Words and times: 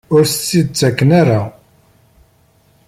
Ur 0.13 0.21
as-tt-id-ttaken 0.25 1.09
ara? 1.21 1.41